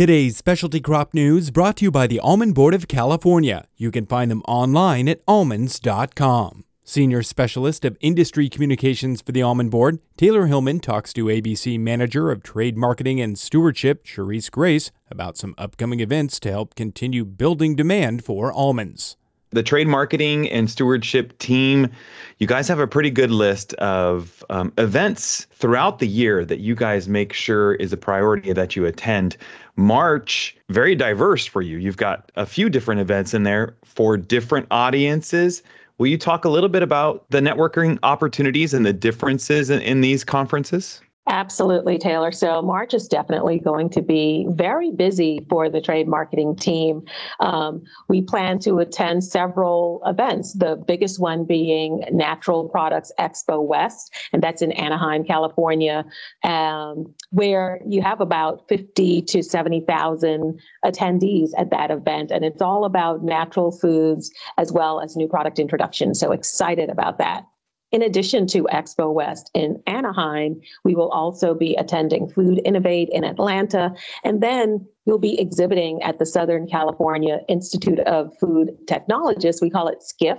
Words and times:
Today's 0.00 0.34
specialty 0.34 0.80
crop 0.80 1.12
news 1.12 1.50
brought 1.50 1.76
to 1.76 1.84
you 1.84 1.90
by 1.90 2.06
the 2.06 2.20
Almond 2.20 2.54
Board 2.54 2.72
of 2.72 2.88
California. 2.88 3.66
You 3.76 3.90
can 3.90 4.06
find 4.06 4.30
them 4.30 4.40
online 4.48 5.10
at 5.10 5.20
almonds.com. 5.28 6.64
Senior 6.82 7.22
Specialist 7.22 7.84
of 7.84 7.98
Industry 8.00 8.48
Communications 8.48 9.20
for 9.20 9.32
the 9.32 9.42
Almond 9.42 9.70
Board, 9.70 9.98
Taylor 10.16 10.46
Hillman 10.46 10.80
talks 10.80 11.12
to 11.12 11.26
ABC 11.26 11.78
Manager 11.78 12.30
of 12.30 12.42
Trade 12.42 12.78
Marketing 12.78 13.20
and 13.20 13.38
Stewardship, 13.38 14.06
Cherise 14.06 14.50
Grace, 14.50 14.90
about 15.10 15.36
some 15.36 15.54
upcoming 15.58 16.00
events 16.00 16.40
to 16.40 16.50
help 16.50 16.74
continue 16.74 17.26
building 17.26 17.76
demand 17.76 18.24
for 18.24 18.50
almonds 18.50 19.18
the 19.50 19.62
trade 19.62 19.88
marketing 19.88 20.48
and 20.50 20.70
stewardship 20.70 21.36
team, 21.38 21.90
you 22.38 22.46
guys 22.46 22.68
have 22.68 22.78
a 22.78 22.86
pretty 22.86 23.10
good 23.10 23.30
list 23.30 23.74
of 23.74 24.44
um, 24.48 24.72
events 24.78 25.46
throughout 25.52 25.98
the 25.98 26.06
year 26.06 26.44
that 26.44 26.60
you 26.60 26.74
guys 26.74 27.08
make 27.08 27.32
sure 27.32 27.74
is 27.74 27.92
a 27.92 27.96
priority 27.96 28.52
that 28.52 28.76
you 28.76 28.86
attend. 28.86 29.36
March, 29.76 30.56
very 30.68 30.94
diverse 30.94 31.46
for 31.46 31.62
you. 31.62 31.78
You've 31.78 31.96
got 31.96 32.30
a 32.36 32.46
few 32.46 32.70
different 32.70 33.00
events 33.00 33.34
in 33.34 33.42
there 33.42 33.74
for 33.84 34.16
different 34.16 34.66
audiences. 34.70 35.62
Will 35.98 36.06
you 36.06 36.18
talk 36.18 36.44
a 36.44 36.48
little 36.48 36.68
bit 36.68 36.82
about 36.82 37.26
the 37.30 37.40
networking 37.40 37.98
opportunities 38.02 38.72
and 38.72 38.86
the 38.86 38.92
differences 38.92 39.68
in, 39.68 39.80
in 39.80 40.00
these 40.00 40.24
conferences? 40.24 41.02
Absolutely, 41.28 41.98
Taylor. 41.98 42.32
So 42.32 42.62
March 42.62 42.94
is 42.94 43.06
definitely 43.06 43.58
going 43.58 43.90
to 43.90 44.00
be 44.00 44.46
very 44.50 44.90
busy 44.90 45.46
for 45.50 45.68
the 45.68 45.80
trade 45.80 46.08
marketing 46.08 46.56
team. 46.56 47.02
Um, 47.40 47.82
we 48.08 48.22
plan 48.22 48.58
to 48.60 48.78
attend 48.78 49.22
several 49.22 50.00
events, 50.06 50.54
the 50.54 50.76
biggest 50.76 51.20
one 51.20 51.44
being 51.44 52.04
Natural 52.10 52.68
Products 52.68 53.12
Expo 53.18 53.62
West, 53.62 54.14
and 54.32 54.42
that's 54.42 54.62
in 54.62 54.72
Anaheim, 54.72 55.22
California, 55.22 56.06
um, 56.42 57.14
where 57.30 57.80
you 57.86 58.00
have 58.00 58.20
about 58.22 58.66
50 58.68 59.22
to 59.22 59.42
70,000 59.42 60.58
attendees 60.84 61.50
at 61.58 61.70
that 61.70 61.90
event. 61.90 62.30
And 62.30 62.46
it's 62.46 62.62
all 62.62 62.86
about 62.86 63.22
natural 63.22 63.70
foods 63.70 64.32
as 64.56 64.72
well 64.72 65.00
as 65.00 65.16
new 65.16 65.28
product 65.28 65.58
introduction. 65.58 66.14
So 66.14 66.32
excited 66.32 66.88
about 66.88 67.18
that. 67.18 67.44
In 67.92 68.02
addition 68.02 68.46
to 68.48 68.68
Expo 68.72 69.12
West 69.12 69.50
in 69.54 69.82
Anaheim, 69.86 70.60
we 70.84 70.94
will 70.94 71.10
also 71.10 71.54
be 71.54 71.74
attending 71.74 72.28
Food 72.28 72.60
Innovate 72.64 73.08
in 73.10 73.24
Atlanta. 73.24 73.92
And 74.22 74.40
then 74.40 74.86
you'll 75.06 75.18
be 75.18 75.40
exhibiting 75.40 76.02
at 76.02 76.18
the 76.18 76.26
Southern 76.26 76.68
California 76.68 77.40
Institute 77.48 77.98
of 78.00 78.36
Food 78.38 78.76
Technologists. 78.86 79.60
We 79.60 79.70
call 79.70 79.88
it 79.88 80.02
SCIF, 80.02 80.38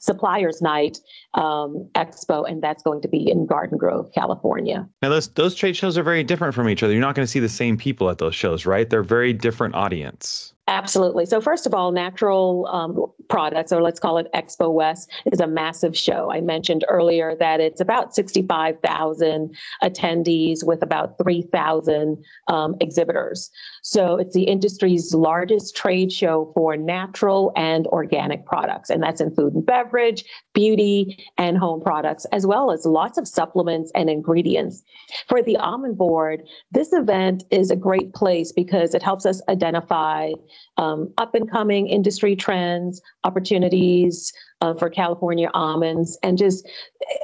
Suppliers 0.00 0.62
Night 0.62 0.98
um, 1.34 1.88
Expo, 1.94 2.48
and 2.48 2.62
that's 2.62 2.82
going 2.82 3.00
to 3.02 3.08
be 3.08 3.30
in 3.30 3.46
Garden 3.46 3.78
Grove, 3.78 4.10
California. 4.14 4.88
Now, 5.02 5.08
those 5.08 5.28
those 5.28 5.54
trade 5.54 5.76
shows 5.76 5.96
are 5.98 6.02
very 6.02 6.22
different 6.22 6.54
from 6.54 6.68
each 6.68 6.82
other. 6.82 6.92
You're 6.92 7.02
not 7.02 7.14
going 7.14 7.26
to 7.26 7.30
see 7.30 7.40
the 7.40 7.48
same 7.48 7.76
people 7.76 8.10
at 8.10 8.18
those 8.18 8.34
shows, 8.34 8.66
right? 8.66 8.88
They're 8.88 9.02
very 9.02 9.32
different 9.32 9.74
audience. 9.74 10.54
Absolutely. 10.68 11.26
So, 11.26 11.40
first 11.40 11.66
of 11.66 11.74
all, 11.74 11.92
natural 11.92 12.66
um, 12.72 13.06
products, 13.28 13.72
or 13.72 13.82
let's 13.82 14.00
call 14.00 14.18
it 14.18 14.28
Expo 14.34 14.72
West, 14.72 15.10
is 15.32 15.40
a 15.40 15.46
massive 15.46 15.96
show. 15.96 16.30
I 16.30 16.40
mentioned 16.40 16.84
earlier 16.88 17.34
that 17.36 17.60
it's 17.60 17.80
about 17.80 18.14
65,000 18.14 19.54
attendees 19.82 20.64
with 20.64 20.82
about 20.82 21.18
3,000 21.18 22.24
um, 22.48 22.76
exhibitors. 22.80 23.50
So, 23.82 24.16
it's 24.16 24.34
the 24.34 24.44
industry's 24.44 25.14
largest 25.14 25.76
trade 25.76 26.12
show 26.12 26.50
for 26.54 26.76
natural 26.76 27.52
and 27.56 27.86
organic 27.88 28.46
products, 28.46 28.90
and 28.90 29.02
that's 29.02 29.20
in 29.20 29.34
food 29.34 29.54
and 29.54 29.64
beverage, 29.64 30.24
beauty, 30.54 31.24
and 31.38 31.56
home 31.58 31.80
products, 31.80 32.24
as 32.32 32.46
well 32.46 32.70
as 32.70 32.84
lots 32.84 33.18
of 33.18 33.28
supplements 33.28 33.90
and 33.94 34.08
ingredients. 34.08 34.82
For 35.28 35.42
the 35.42 35.56
Almond 35.56 35.96
Board, 35.96 36.42
this 36.72 36.92
event 36.92 37.44
is 37.50 37.70
a 37.70 37.76
great 37.76 38.14
place 38.14 38.52
because 38.52 38.94
it 38.94 39.02
helps 39.02 39.26
us 39.26 39.40
identify 39.48 40.32
um, 40.76 41.12
up 41.18 41.34
and 41.34 41.50
coming 41.50 41.86
industry 41.86 42.36
trends, 42.36 43.00
opportunities 43.26 44.32
uh, 44.60 44.74
for 44.74 44.88
California 44.88 45.50
almonds, 45.52 46.18
and 46.22 46.38
just 46.38 46.66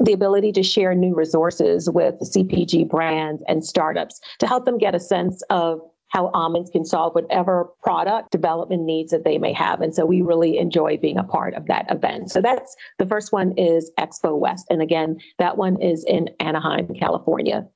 the 0.00 0.12
ability 0.12 0.52
to 0.52 0.62
share 0.62 0.94
new 0.94 1.14
resources 1.14 1.90
with 1.90 2.14
CPG 2.20 2.88
brands 2.88 3.42
and 3.48 3.64
startups 3.64 4.20
to 4.38 4.46
help 4.46 4.64
them 4.66 4.78
get 4.78 4.94
a 4.94 5.00
sense 5.00 5.42
of 5.50 5.80
how 6.08 6.28
almonds 6.28 6.70
can 6.70 6.84
solve 6.84 7.14
whatever 7.14 7.68
product 7.82 8.30
development 8.30 8.82
needs 8.84 9.10
that 9.10 9.24
they 9.24 9.38
may 9.38 9.52
have. 9.52 9.80
And 9.80 9.94
so 9.94 10.06
we 10.06 10.22
really 10.22 10.58
enjoy 10.58 10.96
being 10.96 11.18
a 11.18 11.24
part 11.24 11.54
of 11.54 11.66
that 11.66 11.90
event. 11.90 12.30
So 12.30 12.40
that's 12.40 12.76
the 12.98 13.06
first 13.06 13.32
one 13.32 13.52
is 13.56 13.90
Expo 13.98 14.38
West. 14.38 14.66
And 14.70 14.80
again, 14.80 15.18
that 15.38 15.56
one 15.56 15.80
is 15.82 16.04
in 16.06 16.28
Anaheim, 16.40 16.94
California. 16.94 17.66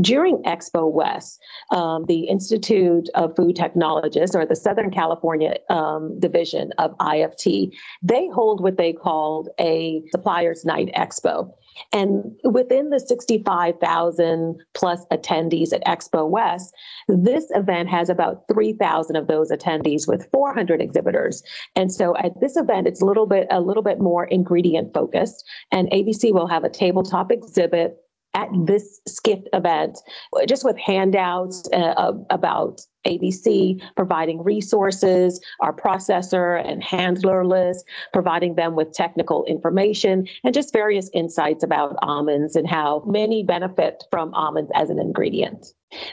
During 0.00 0.42
Expo 0.42 0.90
West, 0.90 1.40
um, 1.70 2.04
the 2.06 2.24
Institute 2.28 3.08
of 3.14 3.34
Food 3.36 3.56
Technologists, 3.56 4.36
or 4.36 4.46
the 4.46 4.56
Southern 4.56 4.90
California 4.90 5.56
um, 5.68 6.18
division 6.20 6.72
of 6.78 6.96
IFT, 6.98 7.72
they 8.02 8.28
hold 8.28 8.62
what 8.62 8.76
they 8.76 8.92
called 8.92 9.48
a 9.58 10.02
Suppliers 10.10 10.64
Night 10.64 10.90
Expo. 10.96 11.52
And 11.92 12.34
within 12.44 12.90
the 12.90 13.00
65,000 13.00 14.62
plus 14.74 15.04
attendees 15.12 15.72
at 15.72 15.84
Expo 15.84 16.28
West, 16.28 16.74
this 17.08 17.46
event 17.50 17.88
has 17.88 18.08
about 18.08 18.44
3,000 18.50 19.16
of 19.16 19.26
those 19.26 19.50
attendees 19.50 20.08
with 20.08 20.28
400 20.32 20.80
exhibitors. 20.80 21.42
And 21.74 21.92
so 21.92 22.16
at 22.16 22.40
this 22.40 22.56
event, 22.56 22.86
it's 22.86 23.02
a 23.02 23.04
little 23.04 23.26
bit 23.26 23.46
a 23.50 23.60
little 23.60 23.82
bit 23.82 24.00
more 24.00 24.24
ingredient 24.24 24.94
focused. 24.94 25.44
And 25.70 25.90
ABC 25.90 26.32
will 26.32 26.46
have 26.46 26.64
a 26.64 26.70
tabletop 26.70 27.30
exhibit 27.30 27.96
at 28.36 28.48
this 28.66 29.00
SCIF 29.08 29.42
event, 29.54 29.98
just 30.46 30.64
with 30.64 30.76
handouts 30.76 31.68
uh, 31.72 32.12
about 32.30 32.82
ABC, 33.06 33.80
providing 33.96 34.42
resources, 34.42 35.40
our 35.60 35.72
processor 35.72 36.62
and 36.68 36.84
handler 36.84 37.46
list, 37.46 37.86
providing 38.12 38.54
them 38.54 38.76
with 38.76 38.92
technical 38.92 39.44
information, 39.46 40.28
and 40.44 40.54
just 40.54 40.72
various 40.72 41.08
insights 41.14 41.64
about 41.64 41.96
almonds 42.02 42.56
and 42.56 42.68
how 42.68 43.02
many 43.06 43.42
benefit 43.42 44.04
from 44.10 44.34
almonds 44.34 44.70
as 44.74 44.90
an 44.90 44.98
ingredient. 44.98 45.72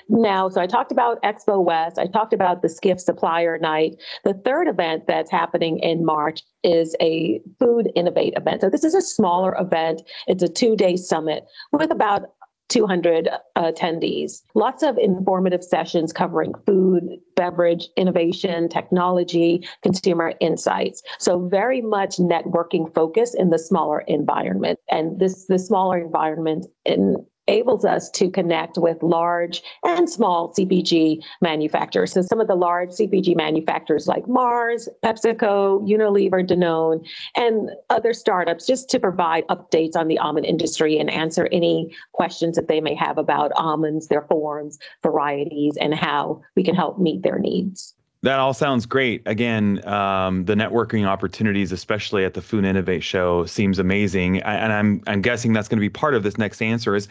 Now, 0.09 0.49
so 0.49 0.61
I 0.61 0.67
talked 0.67 0.91
about 0.91 1.21
Expo 1.23 1.63
West, 1.63 1.97
I 1.97 2.07
talked 2.07 2.33
about 2.33 2.61
the 2.61 2.67
SCIF 2.67 2.99
Supplier 2.99 3.57
Night. 3.57 3.95
The 4.23 4.33
third 4.33 4.67
event 4.67 5.07
that's 5.07 5.31
happening 5.31 5.79
in 5.79 6.05
March 6.05 6.41
is 6.63 6.95
a 7.01 7.41
Food 7.59 7.91
Innovate 7.95 8.33
event. 8.37 8.61
So 8.61 8.69
this 8.69 8.83
is 8.83 8.93
a 8.93 9.01
smaller 9.01 9.55
event. 9.59 10.01
It's 10.27 10.43
a 10.43 10.47
two-day 10.47 10.97
summit 10.97 11.45
with 11.71 11.91
about 11.91 12.23
200 12.69 13.29
attendees. 13.57 14.41
Lots 14.55 14.83
of 14.83 14.97
informative 14.97 15.63
sessions 15.63 16.11
covering 16.11 16.53
food, 16.65 17.03
beverage, 17.35 17.87
innovation, 17.97 18.67
technology, 18.69 19.67
consumer 19.83 20.33
insights. 20.39 21.03
So 21.19 21.47
very 21.47 21.81
much 21.81 22.17
networking 22.17 22.91
focus 22.95 23.35
in 23.35 23.49
the 23.49 23.59
smaller 23.59 24.01
environment. 24.07 24.79
And 24.89 25.19
this 25.19 25.45
the 25.45 25.59
smaller 25.59 25.99
environment 25.99 26.65
in 26.85 27.17
enables 27.47 27.85
us 27.85 28.09
to 28.11 28.29
connect 28.29 28.77
with 28.77 29.01
large 29.01 29.63
and 29.83 30.09
small 30.09 30.53
CPG 30.53 31.19
manufacturers. 31.41 32.11
So 32.13 32.21
some 32.21 32.39
of 32.39 32.47
the 32.47 32.55
large 32.55 32.89
CPG 32.89 33.35
manufacturers 33.35 34.07
like 34.07 34.27
Mars, 34.27 34.87
PepsiCo, 35.03 35.87
Unilever, 35.87 36.47
Danone, 36.47 37.05
and 37.35 37.71
other 37.89 38.13
startups 38.13 38.65
just 38.65 38.89
to 38.89 38.99
provide 38.99 39.45
updates 39.47 39.95
on 39.95 40.07
the 40.07 40.17
almond 40.19 40.45
industry 40.45 40.97
and 40.97 41.09
answer 41.09 41.49
any 41.51 41.93
questions 42.13 42.55
that 42.55 42.67
they 42.67 42.79
may 42.79 42.95
have 42.95 43.17
about 43.17 43.51
almonds, 43.55 44.07
their 44.07 44.23
forms, 44.23 44.79
varieties, 45.01 45.77
and 45.79 45.93
how 45.93 46.41
we 46.55 46.63
can 46.63 46.75
help 46.75 46.99
meet 46.99 47.23
their 47.23 47.39
needs. 47.39 47.93
That 48.23 48.39
all 48.39 48.53
sounds 48.53 48.85
great. 48.85 49.21
Again, 49.25 49.85
um, 49.85 50.45
the 50.45 50.55
networking 50.55 51.05
opportunities, 51.05 51.73
especially 51.73 52.23
at 52.23 52.33
the 52.33 52.41
Food 52.41 52.63
Innovate 52.63 53.03
Show, 53.03 53.45
seems 53.45 53.79
amazing. 53.79 54.41
and 54.43 54.71
I'm 54.71 55.03
I'm 55.07 55.21
guessing 55.21 55.51
that's 55.51 55.67
going 55.67 55.77
to 55.77 55.81
be 55.81 55.89
part 55.89 56.15
of 56.15 56.23
this 56.23 56.37
next 56.37 56.61
answer. 56.61 56.95
Is 56.95 57.09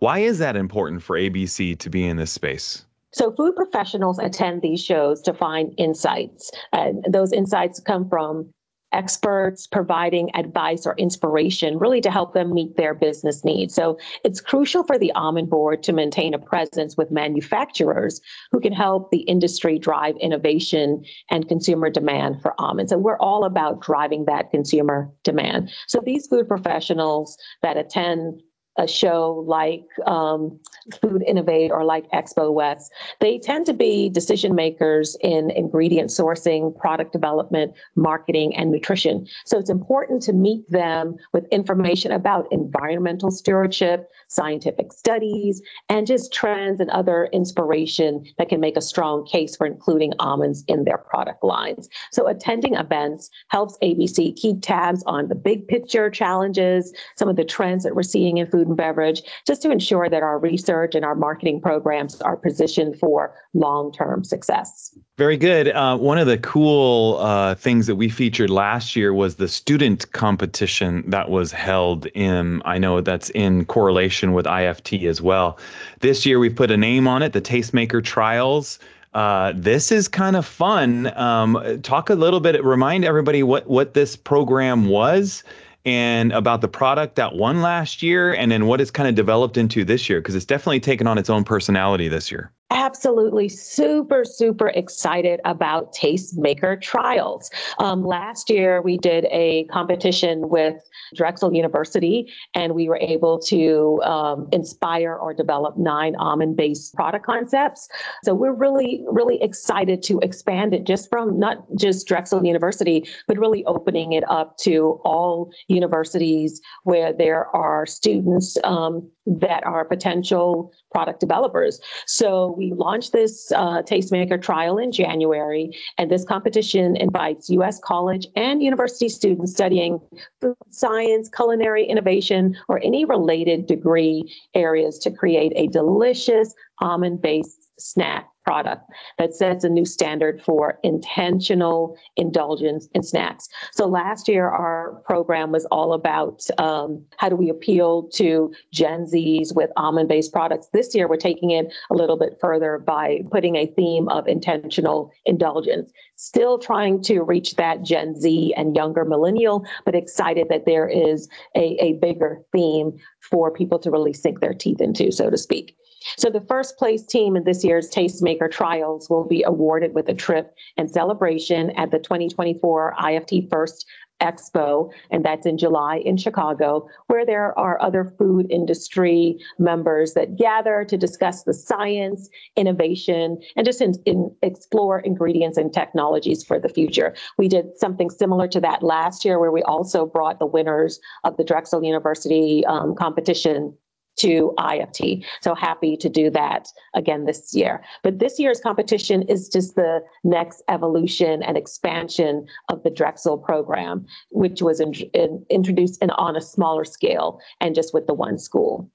why 0.00 0.18
is 0.18 0.38
that 0.38 0.56
important 0.56 1.02
for 1.02 1.16
ABC 1.16 1.78
to 1.78 1.90
be 1.90 2.06
in 2.06 2.16
this 2.16 2.32
space? 2.32 2.84
So, 3.12 3.32
food 3.32 3.54
professionals 3.54 4.18
attend 4.18 4.62
these 4.62 4.82
shows 4.82 5.20
to 5.22 5.34
find 5.34 5.74
insights. 5.78 6.50
And 6.72 7.04
those 7.08 7.32
insights 7.32 7.80
come 7.80 8.08
from 8.08 8.52
experts 8.92 9.68
providing 9.68 10.34
advice 10.34 10.84
or 10.84 10.94
inspiration, 10.96 11.78
really 11.78 12.00
to 12.00 12.10
help 12.10 12.34
them 12.34 12.52
meet 12.52 12.76
their 12.76 12.92
business 12.94 13.44
needs. 13.44 13.74
So, 13.74 13.98
it's 14.24 14.40
crucial 14.40 14.84
for 14.84 14.96
the 14.96 15.12
Almond 15.12 15.50
Board 15.50 15.82
to 15.82 15.92
maintain 15.92 16.34
a 16.34 16.38
presence 16.38 16.96
with 16.96 17.10
manufacturers 17.10 18.20
who 18.52 18.60
can 18.60 18.72
help 18.72 19.10
the 19.10 19.22
industry 19.22 19.78
drive 19.78 20.16
innovation 20.16 21.04
and 21.30 21.48
consumer 21.48 21.90
demand 21.90 22.40
for 22.40 22.54
almonds. 22.58 22.92
And 22.92 23.02
we're 23.02 23.18
all 23.18 23.44
about 23.44 23.80
driving 23.82 24.24
that 24.26 24.50
consumer 24.50 25.10
demand. 25.24 25.70
So, 25.88 26.00
these 26.00 26.26
food 26.28 26.46
professionals 26.46 27.36
that 27.62 27.76
attend 27.76 28.40
a 28.78 28.86
show 28.86 29.44
like 29.46 29.84
um, 30.06 30.58
Food 31.00 31.22
Innovate 31.26 31.70
or 31.70 31.84
like 31.84 32.10
Expo 32.10 32.52
West, 32.52 32.92
they 33.20 33.38
tend 33.38 33.66
to 33.66 33.72
be 33.72 34.08
decision 34.08 34.54
makers 34.54 35.16
in 35.20 35.50
ingredient 35.50 36.10
sourcing, 36.10 36.76
product 36.78 37.12
development, 37.12 37.74
marketing, 37.96 38.54
and 38.56 38.70
nutrition. 38.70 39.26
So 39.44 39.58
it's 39.58 39.70
important 39.70 40.22
to 40.22 40.32
meet 40.32 40.68
them 40.70 41.16
with 41.32 41.46
information 41.48 42.12
about 42.12 42.46
environmental 42.50 43.30
stewardship, 43.30 44.10
scientific 44.28 44.92
studies, 44.92 45.60
and 45.88 46.06
just 46.06 46.32
trends 46.32 46.80
and 46.80 46.90
other 46.90 47.28
inspiration 47.32 48.24
that 48.38 48.48
can 48.48 48.60
make 48.60 48.76
a 48.76 48.82
strong 48.82 49.26
case 49.26 49.56
for 49.56 49.66
including 49.66 50.12
almonds 50.18 50.64
in 50.68 50.84
their 50.84 50.98
product 50.98 51.42
lines. 51.42 51.88
So 52.12 52.28
attending 52.28 52.74
events 52.74 53.30
helps 53.48 53.76
ABC 53.82 54.36
keep 54.36 54.62
tabs 54.62 55.02
on 55.06 55.28
the 55.28 55.34
big 55.34 55.66
picture 55.68 56.10
challenges, 56.10 56.92
some 57.16 57.28
of 57.28 57.36
the 57.36 57.44
trends 57.44 57.84
that 57.84 57.94
we're 57.94 58.02
seeing 58.02 58.38
in 58.38 58.46
food 58.60 58.68
and 58.68 58.76
beverage, 58.76 59.22
just 59.46 59.62
to 59.62 59.70
ensure 59.70 60.08
that 60.08 60.22
our 60.22 60.38
research 60.38 60.94
and 60.94 61.04
our 61.04 61.14
marketing 61.14 61.60
programs 61.60 62.20
are 62.20 62.36
positioned 62.36 62.98
for 62.98 63.34
long 63.54 63.92
term 63.92 64.24
success. 64.24 64.96
Very 65.16 65.36
good. 65.36 65.68
Uh, 65.68 65.96
one 65.96 66.18
of 66.18 66.26
the 66.26 66.38
cool 66.38 67.18
uh, 67.18 67.54
things 67.54 67.86
that 67.86 67.96
we 67.96 68.08
featured 68.08 68.50
last 68.50 68.96
year 68.96 69.12
was 69.12 69.36
the 69.36 69.48
student 69.48 70.10
competition 70.12 71.08
that 71.10 71.30
was 71.30 71.52
held 71.52 72.06
in, 72.06 72.62
I 72.64 72.78
know 72.78 73.00
that's 73.00 73.30
in 73.30 73.64
correlation 73.64 74.32
with 74.32 74.46
IFT 74.46 75.06
as 75.06 75.20
well. 75.20 75.58
This 76.00 76.26
year 76.26 76.38
we've 76.38 76.56
put 76.56 76.70
a 76.70 76.76
name 76.76 77.06
on 77.06 77.22
it, 77.22 77.32
the 77.32 77.40
Tastemaker 77.40 78.02
Trials. 78.02 78.78
Uh, 79.12 79.52
this 79.56 79.90
is 79.90 80.06
kind 80.06 80.36
of 80.36 80.46
fun. 80.46 81.12
Um, 81.18 81.80
talk 81.82 82.10
a 82.10 82.14
little 82.14 82.38
bit, 82.38 82.62
remind 82.64 83.04
everybody 83.04 83.42
what, 83.42 83.68
what 83.68 83.94
this 83.94 84.14
program 84.14 84.88
was 84.88 85.42
and 85.84 86.32
about 86.32 86.60
the 86.60 86.68
product 86.68 87.16
that 87.16 87.34
won 87.34 87.62
last 87.62 88.02
year 88.02 88.34
and 88.34 88.50
then 88.50 88.66
what 88.66 88.80
it's 88.80 88.90
kind 88.90 89.08
of 89.08 89.14
developed 89.14 89.56
into 89.56 89.84
this 89.84 90.08
year 90.08 90.20
because 90.20 90.34
it's 90.34 90.44
definitely 90.44 90.80
taken 90.80 91.06
on 91.06 91.16
its 91.16 91.30
own 91.30 91.44
personality 91.44 92.08
this 92.08 92.30
year 92.30 92.52
absolutely 92.70 93.48
super, 93.48 94.24
super 94.24 94.68
excited 94.68 95.40
about 95.44 95.94
Tastemaker 95.94 96.80
trials. 96.80 97.50
Um, 97.78 98.04
last 98.04 98.48
year, 98.48 98.80
we 98.82 98.96
did 98.96 99.26
a 99.30 99.64
competition 99.64 100.48
with 100.48 100.76
Drexel 101.14 101.52
University, 101.52 102.32
and 102.54 102.74
we 102.74 102.88
were 102.88 102.98
able 102.98 103.38
to 103.40 104.00
um, 104.04 104.48
inspire 104.52 105.14
or 105.14 105.34
develop 105.34 105.76
nine 105.76 106.14
almond 106.16 106.56
based 106.56 106.94
product 106.94 107.26
concepts. 107.26 107.88
So 108.24 108.34
we're 108.34 108.54
really, 108.54 109.04
really 109.10 109.42
excited 109.42 110.02
to 110.04 110.20
expand 110.20 110.74
it 110.74 110.84
just 110.84 111.08
from 111.10 111.38
not 111.38 111.64
just 111.76 112.06
Drexel 112.06 112.44
University, 112.44 113.08
but 113.26 113.38
really 113.38 113.64
opening 113.64 114.12
it 114.12 114.24
up 114.30 114.56
to 114.58 115.00
all 115.04 115.50
universities 115.68 116.60
where 116.84 117.12
there 117.12 117.54
are 117.54 117.86
students 117.86 118.56
um, 118.64 119.10
that 119.26 119.64
are 119.64 119.84
potential 119.84 120.72
product 120.92 121.20
developers. 121.20 121.80
So 122.06 122.56
we 122.60 122.72
launched 122.74 123.12
this 123.12 123.50
uh, 123.52 123.80
Tastemaker 123.82 124.40
trial 124.40 124.76
in 124.76 124.92
January, 124.92 125.74
and 125.96 126.10
this 126.10 126.24
competition 126.24 126.94
invites 126.96 127.48
U.S. 127.50 127.80
college 127.82 128.26
and 128.36 128.62
university 128.62 129.08
students 129.08 129.52
studying 129.52 129.98
food 130.42 130.54
science, 130.68 131.30
culinary 131.34 131.86
innovation, 131.86 132.54
or 132.68 132.78
any 132.84 133.06
related 133.06 133.66
degree 133.66 134.30
areas 134.54 134.98
to 134.98 135.10
create 135.10 135.52
a 135.56 135.68
delicious 135.68 136.54
almond 136.80 137.22
based 137.22 137.70
snack 137.78 138.29
product 138.44 138.82
that 139.18 139.34
sets 139.34 139.64
a 139.64 139.68
new 139.68 139.84
standard 139.84 140.42
for 140.42 140.78
intentional 140.82 141.96
indulgence 142.16 142.88
in 142.94 143.02
snacks. 143.02 143.48
So 143.72 143.86
last 143.86 144.28
year, 144.28 144.48
our 144.48 145.02
program 145.04 145.52
was 145.52 145.66
all 145.66 145.92
about 145.92 146.42
um, 146.58 147.04
how 147.18 147.28
do 147.28 147.36
we 147.36 147.48
appeal 147.48 148.08
to 148.14 148.52
Gen 148.72 149.04
Zs 149.04 149.54
with 149.54 149.70
almond 149.76 150.08
based 150.08 150.32
products. 150.32 150.68
This 150.72 150.94
year, 150.94 151.08
we're 151.08 151.16
taking 151.16 151.50
it 151.50 151.72
a 151.90 151.94
little 151.94 152.18
bit 152.18 152.38
further 152.40 152.78
by 152.78 153.20
putting 153.30 153.56
a 153.56 153.66
theme 153.66 154.08
of 154.08 154.26
intentional 154.26 155.12
indulgence. 155.26 155.92
Still 156.16 156.58
trying 156.58 157.02
to 157.02 157.22
reach 157.22 157.56
that 157.56 157.82
Gen 157.82 158.14
Z 158.14 158.54
and 158.56 158.76
younger 158.76 159.04
millennial, 159.04 159.64
but 159.84 159.94
excited 159.94 160.48
that 160.50 160.66
there 160.66 160.88
is 160.88 161.28
a, 161.56 161.76
a 161.82 161.94
bigger 161.94 162.42
theme 162.52 162.98
for 163.30 163.50
people 163.50 163.78
to 163.78 163.90
really 163.90 164.12
sink 164.12 164.40
their 164.40 164.54
teeth 164.54 164.80
into, 164.80 165.12
so 165.12 165.30
to 165.30 165.38
speak. 165.38 165.76
So 166.16 166.30
the 166.30 166.40
first 166.40 166.78
place 166.78 167.04
team 167.04 167.36
in 167.36 167.44
this 167.44 167.64
year's 167.64 167.90
Tastemaker 167.90 168.50
trials 168.50 169.10
will 169.10 169.24
be 169.24 169.42
awarded 169.42 169.94
with 169.94 170.08
a 170.08 170.14
trip 170.14 170.54
and 170.76 170.90
celebration 170.90 171.70
at 171.70 171.90
the 171.90 171.98
2024 171.98 172.94
IFT 172.98 173.50
First 173.50 173.86
Expo, 174.20 174.92
and 175.10 175.24
that's 175.24 175.46
in 175.46 175.56
July 175.56 175.96
in 176.04 176.16
Chicago, 176.16 176.86
where 177.06 177.24
there 177.24 177.58
are 177.58 177.80
other 177.80 178.04
food 178.04 178.46
industry 178.50 179.38
members 179.58 180.12
that 180.14 180.36
gather 180.36 180.84
to 180.84 180.96
discuss 180.96 181.44
the 181.44 181.54
science, 181.54 182.28
innovation, 182.56 183.38
and 183.56 183.64
just 183.64 183.80
in, 183.80 183.94
in 184.04 184.30
explore 184.42 185.00
ingredients 185.00 185.56
and 185.56 185.72
technologies 185.72 186.44
for 186.44 186.58
the 186.58 186.68
future. 186.68 187.14
We 187.38 187.48
did 187.48 187.78
something 187.78 188.10
similar 188.10 188.46
to 188.48 188.60
that 188.60 188.82
last 188.82 189.24
year, 189.24 189.38
where 189.38 189.52
we 189.52 189.62
also 189.62 190.06
brought 190.06 190.38
the 190.38 190.46
winners 190.46 191.00
of 191.24 191.36
the 191.36 191.44
Drexel 191.44 191.82
University 191.82 192.64
um, 192.66 192.94
competition 192.94 193.74
to 194.18 194.52
IFT. 194.58 195.24
So 195.40 195.54
happy 195.54 195.96
to 195.96 196.08
do 196.08 196.30
that 196.30 196.68
again 196.94 197.24
this 197.24 197.54
year. 197.54 197.82
But 198.02 198.18
this 198.18 198.38
year's 198.38 198.60
competition 198.60 199.22
is 199.22 199.48
just 199.48 199.76
the 199.76 200.00
next 200.24 200.62
evolution 200.68 201.42
and 201.42 201.56
expansion 201.56 202.46
of 202.68 202.82
the 202.82 202.90
Drexel 202.90 203.38
program, 203.38 204.06
which 204.30 204.62
was 204.62 204.80
in, 204.80 204.92
in, 205.14 205.44
introduced 205.50 206.02
in, 206.02 206.10
on 206.10 206.36
a 206.36 206.40
smaller 206.40 206.84
scale 206.84 207.40
and 207.60 207.74
just 207.74 207.94
with 207.94 208.06
the 208.06 208.14
one 208.14 208.38
school. 208.38 208.90